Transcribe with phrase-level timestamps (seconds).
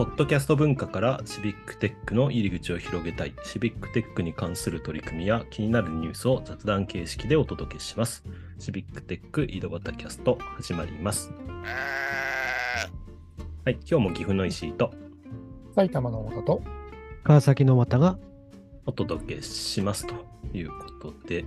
[0.00, 8.24] ポッドキャスト文化からシビックテックの入り口を広げたい、シビックテックに関する取り組みや気になるニュースを雑談形式でお届けします。
[8.58, 11.30] シビックテック井戸端キャスト始まります。
[13.66, 14.90] はい、今日も岐阜の石井と
[15.74, 16.62] 埼玉の太田と
[17.22, 18.18] 川崎の又が
[18.86, 20.14] お届けしますと
[20.54, 21.44] いうことで、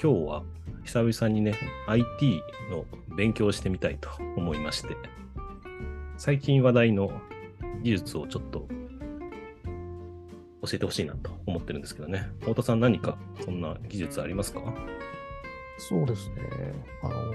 [0.00, 0.42] 今日は
[0.84, 1.58] 久々にね、
[1.88, 2.84] IT の
[3.16, 4.96] 勉強をしてみたいと思いまして、
[6.16, 7.10] 最近話題の
[7.82, 8.66] 技術をちょっと
[10.62, 12.28] 教えてほしいなと思ってるんですけどね。
[12.40, 14.60] 太田さん何かそんな技術ありますか？
[15.78, 16.36] そうですね。
[17.02, 17.32] あの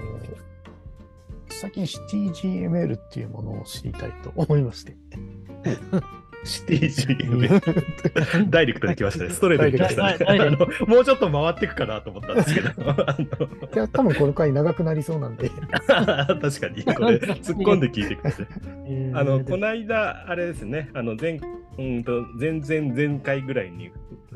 [1.48, 4.96] 最近 CTGML っていうものを知りたいと思いまして。
[6.44, 7.48] シティ GM
[8.50, 9.30] ダイレクトで来ましたね。
[9.30, 10.56] ストレートで来ましたね。
[10.86, 12.70] もうちょっと回っていくかなと思ったんですけど。
[12.90, 13.16] あ
[13.74, 15.50] いや、多分この回長くなりそうなんで。
[15.50, 18.46] の確かに、これ 突っ込んで聞いてください。
[19.14, 21.40] あの、この間、あれですね、あの、前、
[21.78, 23.90] うんと、前々前回ぐらいに、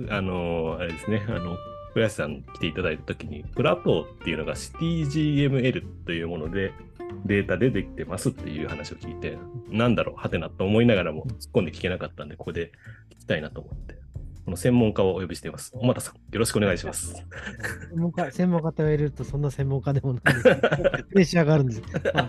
[0.08, 1.56] あの、あれですね、あの、
[1.92, 6.72] 古谷さん来ていただいたときに、プラトーっていうのが CTGML というもので、
[7.24, 12.72] データでできてますっていう話を聞いて、なんだろう、はてなと思いながらも突っ込んで聞けなかったんで、ここで
[13.10, 13.96] 聞きたいなと思って、
[14.44, 15.72] この専門家をお呼びしています。
[15.72, 17.14] 小俣さん、よろしくお願いします。
[17.90, 20.42] 専門家専門家と言われるとそんな専門家でもないです。
[21.10, 21.82] プレッシャーがあるんです。
[22.14, 22.28] まあ、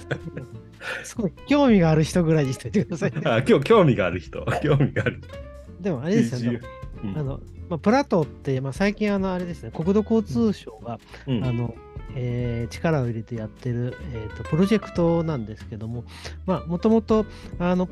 [1.04, 3.22] すごい興味がある人ぐらいにしといてください、ね。
[3.26, 5.38] あ今日興味がある人、興味がある人。
[5.80, 6.62] でもあれですよね。
[7.04, 7.40] うんあの
[7.70, 11.76] まあ、プラトーって、まあ、最近あのあれですね、国土交通省が、うんあの
[12.16, 16.04] えー力を入れてやってる、えー、とプロジェクトなんですけども、
[16.46, 17.26] まあ、もともと、
[17.60, 17.88] あの、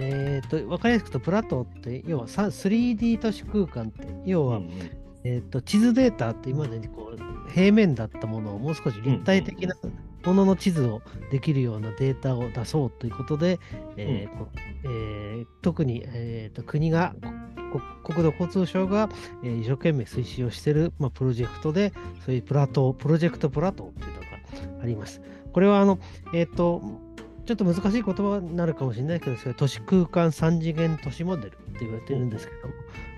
[0.00, 4.70] えー、と分かりやすくと、プラトーって、要はさ 3D 都市空間って、要は、うん
[5.24, 9.74] えー、と地図データって今までにこう平面だったものをもう少し立体的な
[10.24, 13.60] ものの地図をできるようなデータを出そうということで、
[13.96, 14.48] えーこ
[14.84, 17.14] えー特に、えー、と国が
[17.72, 17.80] こ
[18.12, 19.08] 国土交通省が、
[19.42, 21.92] えー一生懸命推進をしている、まあ、プロジェクトで
[22.24, 25.20] そういうプラトープロジェクトプラトーっていうのがあります。
[25.52, 25.98] これはあの、
[26.32, 26.82] えっ、と
[27.46, 32.74] ちょっと難しい言葉になるかもしれないけど、それ都市空間三次元都市モデルって言われてるんですけども、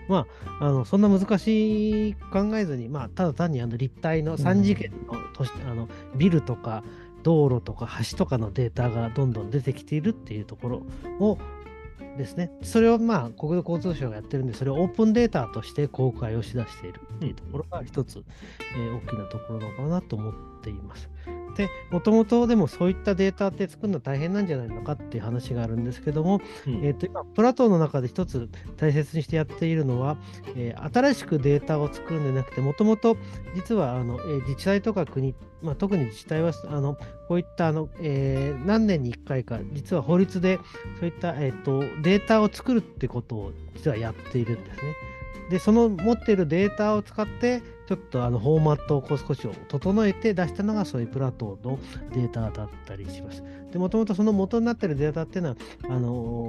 [0.09, 0.27] ま
[0.61, 6.85] あ、あのそんな難しい考えずに、まあ、ただ単にあの立体の3次元の都市、あのビルとか
[7.23, 10.83] 道路とか橋とかのデータがどんどん出てきているっていうところ
[11.19, 11.39] を
[12.17, 18.25] ですね、それをまあ国土交通省がやってるんで、それをオープンデータとして公開をしだしているっていうところが一つ、
[18.75, 21.11] えー大きなところなのかなと思っています。
[21.57, 30.17] で、もともとでもそういったデータって作るの大変なんじゃないのかっていう話があるんですけども、うんえー、と今、プラトーの中で一つ大切にしてやっているのは、
[30.55, 33.17] えー新しくデータを作るんじゃなくて、もともと
[33.55, 36.97] 実はあの、えー自治体とか国、まあ、特に自治体はあの
[37.29, 40.59] こういったあの、えー何年に1回か、実は法律で
[41.01, 44.95] そういった、えー、とデータを作るってことを実はやっているんですね。
[45.51, 51.79] で、その持っているデータを使って、ちょっとあのフォーマットをこう少し整えて出したのがそういうプラトーの
[52.13, 53.43] データだったりします。
[53.73, 56.49] で、もともとその元になっているデータっていうのは、あの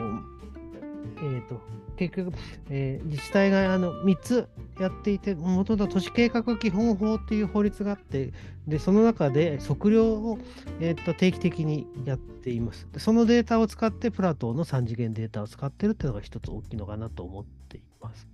[1.18, 1.62] えーと
[1.96, 2.32] 結局、
[2.70, 4.48] えー自治体があの3つ
[4.80, 8.34] やっていて、もともと都市計画基本法っていう法律があって、
[8.68, 10.38] でその中で測量を、
[10.80, 13.00] えーと定期的にやっていますで。
[13.00, 18.28] そのデータを使って、プラトーの3次元データを使ってるっていうのが一つ大きいのかなと思っています。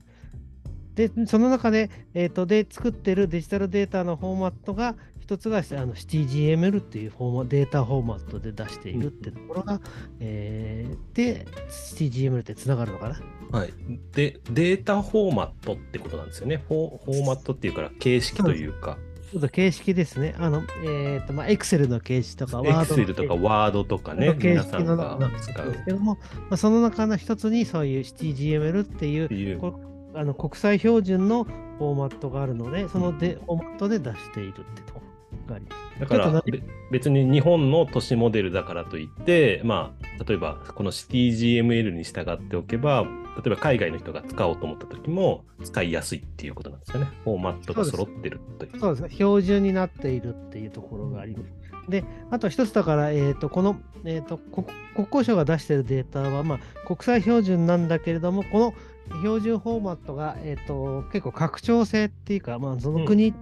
[0.96, 9.80] で、その中で、えー、とで作ってるデジタルデータのフォーマットが、一つがあの CTGML っていうフォーマデータフォーマットで出しているってところが、
[10.20, 13.58] えーで、CTGML ってつながるのかな？
[13.58, 13.74] はい。
[14.12, 16.64] で、データフォーマットってことなんですよね。
[16.68, 18.98] フォフォーマットっていうから形式というか、
[19.32, 20.36] ちょっと形式ですね。
[20.38, 26.20] あの、えっ、と、まあ、Excel の形式とか、エクセルとかワードとかね、皆さんが使うですけども、ま
[26.52, 29.93] あ、その中の一つにそういう CTGML っていうっていう。
[30.14, 35.02] こあの国際標準のフォーマットがあるので、そのでフォーマットで出しているってとこ
[35.32, 36.00] ろがあります。
[36.00, 36.44] だから
[36.92, 43.06] 別に日本の都市モデルだからといって、まあ、例えばこの CTGML に従っておけば、
[43.38, 47.08] 例えば海外の人が使おうと思った時も使いやすいっていうことなんですかね。
[47.24, 48.80] フォーマットが揃ってるという。
[48.80, 51.64] そうですね、標準になっているっていうところがあります。
[51.90, 58.74] で、あと一つだから、えー、とこの、えー、と国国交省が出しているデータは、まあ、国際標準なんだけれども、この
[59.22, 63.34] 標準フォーマットが、えー、と結構拡張性っていうか、まあ、その国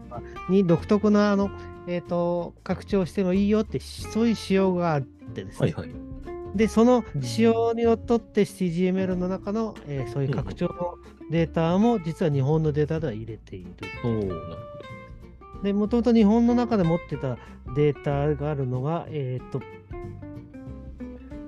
[0.50, 1.50] に独特なあの、
[1.88, 5.74] えー、と拡張してもいいよって、そういう仕様があってですね。
[5.74, 6.12] はいはい。
[6.56, 10.96] で、その仕様にのっとって CGML の中の、えーそういう拡張の
[11.30, 13.72] データも実は日本のデータでは入れている。
[14.04, 14.72] おおなるほ
[15.64, 17.38] で、もともと日本の中で持ってた
[17.76, 19.62] データがあるのが、えっ、と、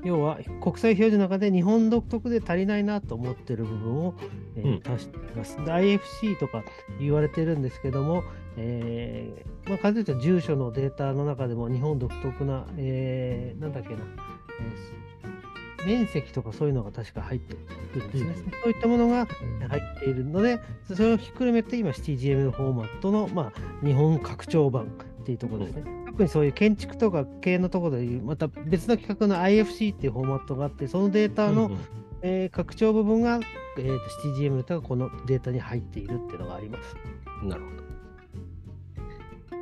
[0.04, 4.14] 要は国際標準の中で日本独特で足りないなと思ってる部分を、
[4.56, 5.56] えーうん足しています。
[5.58, 6.64] で IFC とか
[7.00, 8.24] 言われてるんですけども、
[8.58, 17.56] えーまあ、簡単に言うと住所のデータの中でも日本独特な、えーなんだっけな、えー面積とかそういうのが確か入って
[17.94, 18.30] くるんですね。
[18.30, 19.26] うんそういったものが
[19.68, 24.88] 入っているので、それをひっくるめて今 CTGML フォーマットの、まあ、日本拡張版っ
[25.26, 26.03] ていうところですね。
[26.14, 31.80] 特にそういう建築とか系のところでまた別の企画の IFC っていうフォーマットがあって、そのデータの、うんうん
[32.22, 33.40] えー拡張部分が、
[33.78, 36.96] えー、と CTGM とかこのデータに入っているっていうのがあります。
[37.44, 37.70] なるほ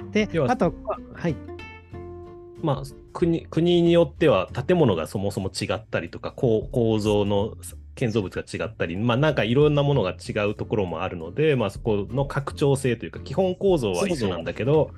[0.04, 0.12] ど。
[0.12, 0.74] で要、はあと、
[1.14, 1.36] はい。
[2.62, 2.84] まあ、
[3.14, 7.56] 国国によっては建物がそもそも違ったりとか、構構造の
[7.96, 14.92] 建造物が違ったり、まあ、なんかいろんなものが違うところもあるので、まあ、そこの拡張性というか、基本構造は一緒なんだけど、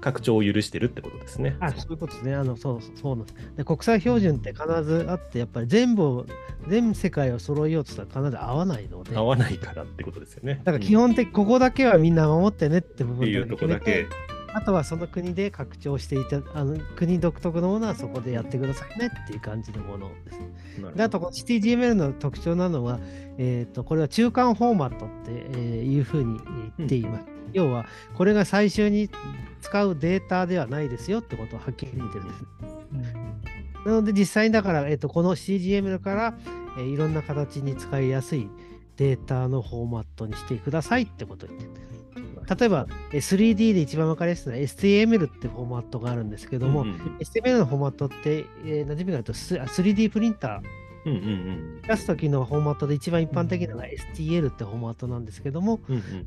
[0.00, 1.56] 拡張を許してるってことですね。
[1.60, 2.34] あそういうことですね。
[2.34, 3.64] あのそうそうなんですで。
[3.64, 6.26] 国際標準って必ずあって、やっぱり全部を、
[6.68, 10.60] 全世界を揃えようとしたら必ず合わないので、合わないからってことですよね。
[10.64, 14.06] だから基本的、ここだけはみんな守ってねって部分っていうとこだけ。
[14.54, 20.96] あとはその国で拡張していた、あの国独特のものはそこでやってくださいねっていう感じのものです。
[20.96, 22.98] であと、この CTGML の特徴なのは、
[23.36, 26.38] えー、とこれは中間フォーマットって、えーいうふうに
[26.78, 27.37] 言っています。
[27.52, 29.10] 要は、これが最終に
[29.60, 32.44] 使うデータではないですよってことをはっきり言ってるんです。
[33.86, 36.34] なので、実際にだから、えー、とこの CGML から、
[36.78, 38.48] えーいろんな形に使いやすい
[38.96, 41.88] データのフォーマットにしてくださいってことを言ってる。
[42.58, 43.20] 例えば、えー
[43.54, 56.26] 3D で一番わかりやすいのは STML ってフォーマットがあるんですけども、うんうん STML のフォーマットって、えー、馴染みがあるとスあ 3D プリンターうんうん出す時のフォーマットで一番一般的なのが STL ってフォーマットなんですけども、うんうん。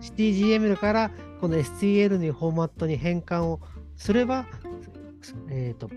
[0.00, 3.60] CTGML からこの STL にフォーマットに変換を
[3.96, 4.46] すれば、
[5.48, 5.90] えー、と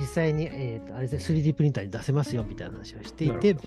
[0.00, 3.60] 実際に、えーとあれですね、3D プリンターに出せますよみたいな話をしていてな、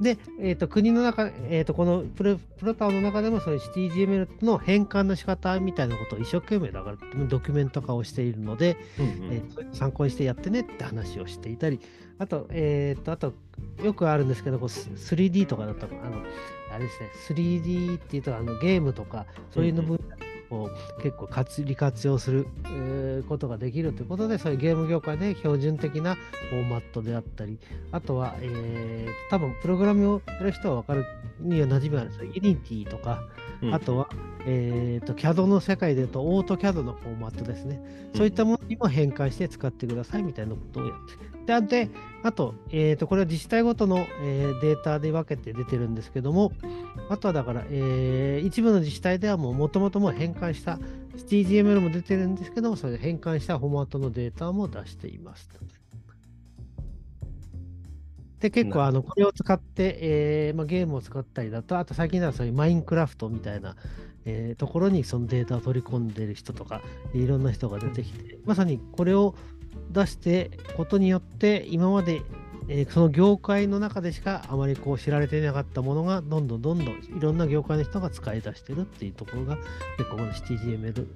[0.00, 9.32] で、えー、と国の中、えー、とこのプロプロタオの中でもそういう CTGML の変換の仕方みたいなことを一生懸命だからドキュメント化をしているので、うんうん。
[9.32, 11.80] えー参考にしてやってねって話をしていたり、
[12.18, 13.34] あと、えっ、と、あと、
[13.82, 16.22] よくあるんですけど、こうス 3D とかだと、あの、
[16.72, 20.70] あれですね、3D っていうと、あのゲームとか、そういうの分野を
[21.02, 26.16] 結構活利活用する、えーことができるということで、そういうゲーム業界で標準的な
[26.50, 27.58] フォーマットであったり、
[27.92, 31.06] あとは、えー、多分プログラムをやる人は分かる
[31.40, 32.32] には馴染みがあるんですよ。
[32.32, 33.22] Unity とか、
[33.62, 34.08] うんあとは、
[34.46, 38.10] えー、と CAD の世界でいうと、オート CAD のフォーマットですね。
[38.14, 41.39] そういったものにも変換して使ってくださいみたいなことをやってる。
[41.46, 41.88] で、あで
[42.22, 46.52] あと、えー、とこれは自治体ごとの、えーデータで分けて出てるんですけども、
[47.08, 50.78] あとはだから、えー一部の自治体ではもう元々もう変換した
[51.16, 55.48] CTGML も出てるんですけども、それで変換したフォーマットのデータも出しています。
[58.40, 63.76] で、結構あのこれを使って、えーまあ、ゲームを使ったりだと、あと最近ではそういうマインクラフトみたいな、
[64.24, 66.82] えーところにそのデータを取り込んでる人とか、
[67.14, 69.34] いろんな人が出てきて、まさにこれを
[69.92, 72.22] 出してことによって、今まで、
[72.68, 79.56] えその業界の中でしかあまりこう知られていなかったものが、どんどんどんどんいろんな業界の人が使い出してるっていうところが、
[79.96, 81.06] 結構この CTGML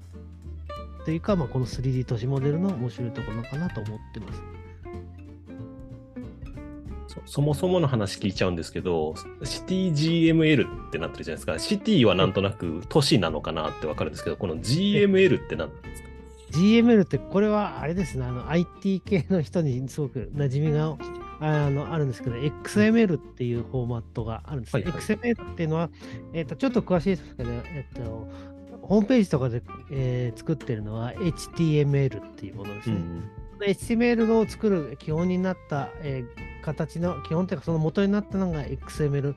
[1.05, 4.43] というか、まあ、この 3D 都市モデルの面白いところかなと思ってます。
[7.07, 11.59] そそもそもの話聞いちゃうんですけど、CityGML ってなってるじゃないですか。
[11.59, 16.09] シティはなんとなく都市なのかなってわかるんですけど、この GML って何なんですか？
[16.55, 20.97] GML ってこれはあれですね、あの IT 系の人にすごく馴染みが
[21.41, 24.85] あのあるんですけど、XML っていうフォーマットがあるんですね。
[24.85, 25.91] はいはい XML っていうのは、
[26.33, 28.29] えっとちょっと詳しいですけど、えっと
[28.83, 32.97] ホームページとかで、えー作ってるのは HTML っていうものですね。
[33.67, 39.35] HTML を作る基本になった、えー形の基本というかその元になったのが XML、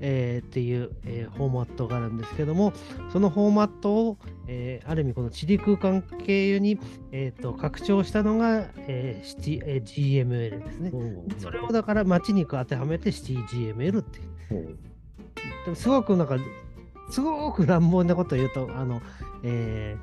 [0.00, 2.72] えーっていう、えーフォーマットがあるんですけども
[3.12, 4.18] そのフォーマットを、
[4.48, 6.78] えーある意味この地理空間経由に、
[7.12, 10.92] えーと拡張したのが、えー CT えー GML ですね。
[11.38, 14.20] それをだから街に当てはめて CGML って。
[15.64, 16.38] でもすごくなんか、
[17.10, 19.02] すごく乱暴なことを言うと、あの、
[19.42, 19.96] え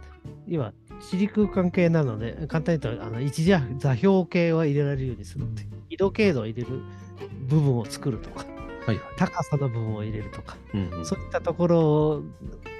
[0.48, 5.64] ー、要は地理空間系なので、簡単に言うと、あの一時座標系を入れられるようにするって。
[5.90, 6.82] 緯度経度を入れる
[7.48, 8.46] 部分を作るとか、
[8.86, 9.06] はいはい。
[9.18, 12.24] 高さの部分を入れるとか、うんうんそういったところ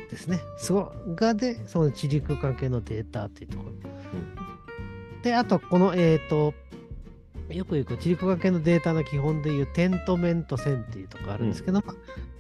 [0.10, 0.40] ですね。
[0.58, 3.72] すごがで、その地理空間系のデータっていうところ。
[5.22, 6.54] で、あと、この、えっ、と、
[7.50, 11.84] よく言う地理工学系のデータの基本でいうテントメント線っていうところがあるんですけど、うん、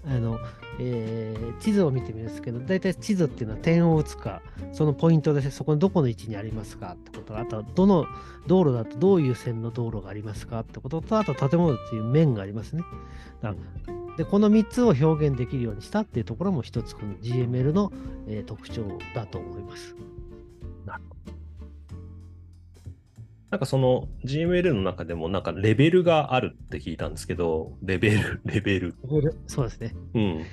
[0.09, 0.39] あの
[0.79, 4.41] えー、地図を見てみるんですけど、大体地図っていうのは点を打つか、
[4.73, 8.05] そのポイントでそこにどこの位置にありますかってことあとはどの
[8.45, 12.83] 道路だとどういう線の道路がありますかってことと、あと建物っていう面がありますね。
[14.17, 17.91] で、この3つを表現できるようにしたっていうところも一つこの GML の、
[18.27, 19.95] えー、特徴だと思います。
[20.85, 21.36] なるほど。
[23.49, 28.95] なんかその GML の中でもなんかレベルがあるって聞いたんですけど、レベル、レベル。
[29.47, 29.95] そうですね。
[30.13, 30.45] うん。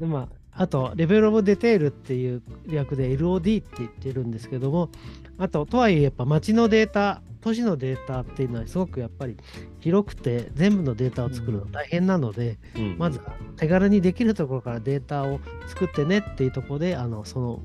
[0.00, 4.90] でまあ、あと、レベルオブデテールっていう略で LOD って言ってるんですけども、
[5.38, 9.36] あと、とはいえやっぱ街のデータ、都市のデータっていうのはすごくやっぱり
[9.78, 13.20] 広くて全部のデータを作るの大変なので、うん、まず
[13.56, 15.38] 手軽にできるところからデータを
[15.68, 17.62] 作ってねっていうところで、あのその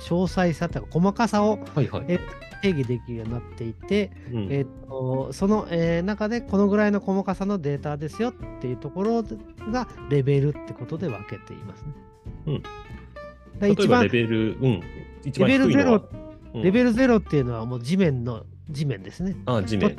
[0.00, 2.20] 詳細さとか細かさを、はいはい、
[2.62, 9.22] 定義できるようになっていて、うん、えーと、その、えー、中でこのぐらいの細かさのデータですよっていうところ
[9.70, 11.92] がレベルってことで分けていますね。
[12.46, 12.52] う
[13.66, 14.82] ん、一番レベル、うん、
[15.24, 16.08] 一番レベルゼロ、
[16.54, 19.36] うん、レベルゼロっていうのはもう地面の地面ですね。
[19.46, 19.96] あ地面。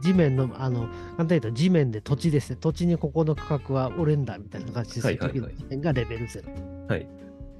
[0.00, 2.56] 地面の、あの、簡単に言うと地面で土地ですね。
[2.60, 6.52] 土地にここの区画は俺んだみたいな感じでする時の地面がレベルゼロ。
[6.86, 7.06] はい。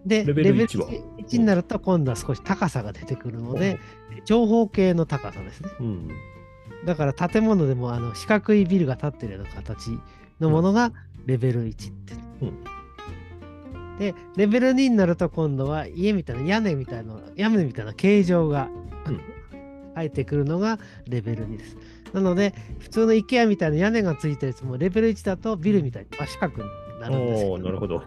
[0.06, 3.78] で、レベル 1, は？1になると今度は少し高さが出てくるので、
[4.24, 5.70] 長方形の高さですね。
[5.80, 6.08] うん、
[6.84, 9.98] だから建物でもあの四角いビルが建ってるような形
[10.40, 10.92] のものが
[11.26, 12.14] レベル1って。
[12.42, 12.64] うん、
[13.98, 18.68] で、レベル2になると今度は家みたいな屋根みたいな、屋根みたいな形状が、
[19.06, 19.20] うん、
[19.94, 21.76] 入ってくるのがレベル2です。
[22.12, 26.68] なので、普通の IKEA みたいな屋根がついたやつもレベル1だとビルみたいに真四角に
[27.00, 28.02] なるんですなるほど。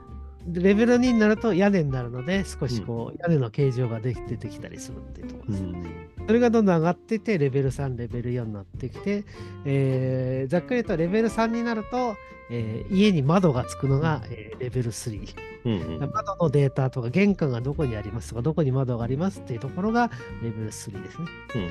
[0.48, 5.64] レベル2になると屋根になるので、少しこう、屋根の形状ができ出てきたりするっていうところです。
[5.64, 5.86] うん、
[6.26, 9.24] それがどんどん上がっていって、レベル3、レベル4になってきて、
[9.66, 12.16] えー、ざっくり言うとレベル3になると、
[12.54, 20.12] えー、家に窓がつくのが、えー、レベル3、うんうん、窓のデータとか玄関がどこにありますとかどこに窓がありますっていうところが
[20.44, 21.28] レベル3ですね。
[21.56, 21.70] うん。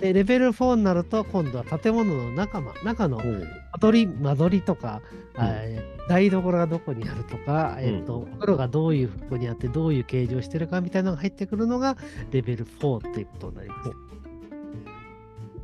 [0.00, 3.46] で、レベル4になると、今度は建物の中中の間
[3.80, 5.00] 取り、間取りとか、
[5.38, 11.96] うん、台所がどこにあるとか、えーと、お風呂がどういうふうにあって、どういう形状してるかみたいなのが入ってくるのが、
[12.30, 14.05] レベル4っていうことになります。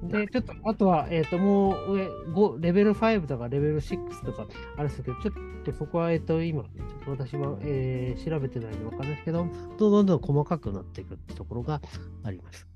[0.03, 9.47] で、ちょっと、あとは、えっ、ー、と、もう上、5、レベル5とかレベル6とかあるんですけど、ちょっとそこは、えっ、ー、と、今、ちょっと私は、えー、調べてないのでわかんないですけど、
[9.79, 11.81] どんどんどん細かくなっていくってところが
[12.25, 12.67] あります。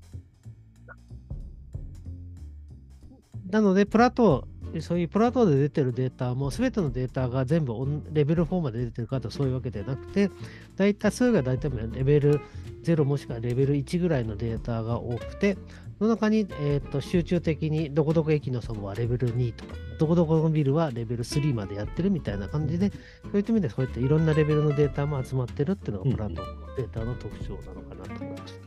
[3.49, 7.73] なので、プラトー、そういうプラトーで出てるデータも、すべてのデータが全部
[8.11, 10.29] レベル4まで出てるかとそういうわけではなくて、
[10.75, 12.41] 大体数が大体レベル
[12.83, 15.57] 0もしくはレベル1ぐらいのデータが多くて、
[15.99, 22.91] の中に、えーと、集中的にどこどこ駅のそばはレベル2とか、どこどこのビルはレベル3までやってるみたいな感じで、
[23.23, 28.59] そういった意味でそういったいろんなレベルのデータも集まってるっていうのがプラトーのデータの特徴なのかなと思います。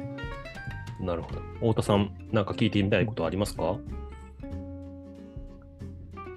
[1.00, 1.40] なるほど。
[1.60, 3.78] 太田さん、なんか聞いてみたいことありますか、そ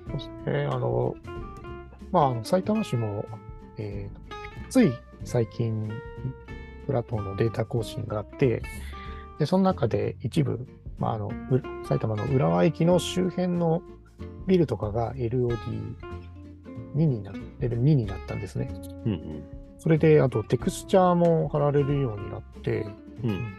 [0.09, 0.65] うですね。
[0.71, 1.15] あの、
[2.12, 3.25] まあ、あの埼玉市も、
[3.77, 5.89] えー、つい最近、
[6.85, 8.62] プラトンのデータ更新があって、
[9.39, 10.67] で、その中で一部、
[11.03, 11.31] まあ、あの、
[11.83, 13.81] 埼玉の浦和駅の周辺の
[14.48, 18.74] ビルとかが LOD2 になっレベル2になったんですね。
[19.05, 19.43] うんうん、
[19.79, 22.86] それで、あとテクスチャーも貼られるようになって、
[23.22, 23.53] うん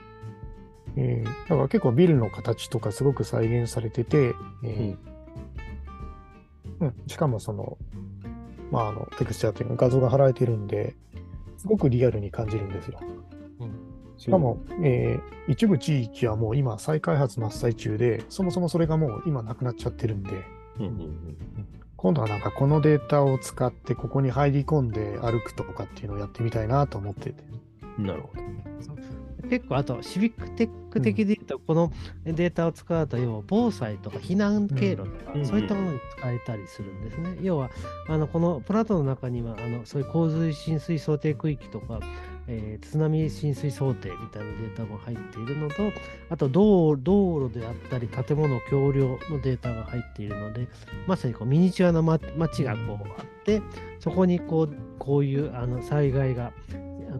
[0.96, 4.96] えー、だから結構ビルの形とかすごく再現されてて、えー、
[6.80, 7.76] うんうん、しかもその、
[8.70, 10.96] まあ、あの、テクスチャーというか画像が貼られてるんで、
[11.58, 13.00] すごくリアルに感じるんですよ。
[14.14, 20.30] うん、しかも、えー、一部地域はもう今再開発真っ最中で、そもそもそれがもう今なくなっちゃってるんで、
[20.78, 21.66] うんうんうん、
[21.96, 27.42] 今度はなんかこのデータを使ってここに入り込んで歩くとかっていうのをやってみたいなと思ってて。
[27.98, 28.44] なるほど。
[29.48, 31.92] 結構、あと、シビックテック的で言うと、この
[32.24, 37.38] データを使うと、要は防災とか避難経路とか、そういったものに使えたりするんですね。
[37.42, 37.70] 要は、
[38.08, 42.00] あのこのプラトの中には、あのそういう洪水浸水想定区域とか、
[42.46, 45.92] えー、津波浸水想定みたいなデータも入っているのと、
[46.30, 50.68] あと道道路であったり、建物橋梁のデータが入っているので、
[51.06, 53.62] まさにこうミニチュアな街がこうあって、
[53.98, 56.52] そこにこうこういうあの災害が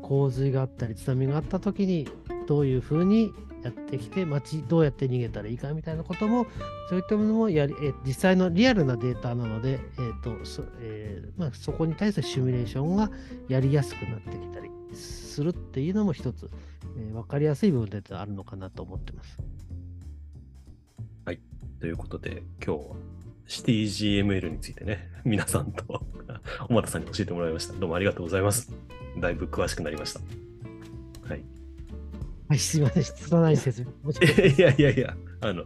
[0.02, 2.08] 洪水があったり津波があった時に
[2.46, 6.46] どういうふうにやってきて街どうやって逃げたらいいかみたいなことも
[6.90, 13.10] そういったものもやり、え実際のリアルなデータなので、えーとそえーまあ、そこに対するシミュレーションが
[13.48, 14.70] やりやすくなってきたり。
[14.94, 16.50] するっていうのも一つ、
[16.96, 19.38] えー、分かりやすい部分であるのかなと思ってます。
[21.24, 21.40] はい。
[21.80, 22.96] ということで、今日は
[23.48, 25.84] CityGML についてね、 皆さんと
[26.68, 27.74] 小俣さんに教えてもらいました。
[27.74, 28.72] どうもありがとうございます。
[29.20, 30.20] だいぶ詳しくなりました。
[31.28, 31.44] はい。
[32.48, 33.04] はい、すいません。
[33.04, 34.10] 質のない説明。
[34.10, 35.64] い いやいやいや、あの、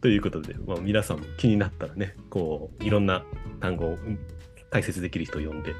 [0.00, 3.24] ということで、まあ、皆さんも気になったらね、こう、いろんな
[3.60, 4.18] 単語をうん
[4.70, 5.74] 解説できる人を呼んで、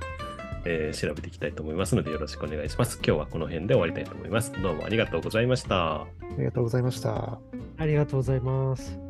[0.64, 2.96] えー調べていきたいと思いますので、よろしくお願いします。
[3.04, 4.52] 今日はこの辺で終わりたいと思います。
[4.60, 6.02] どうもありがとうございました。
[6.02, 6.06] あ
[6.38, 7.38] りがとうございました。
[7.78, 9.07] ありがとうございます。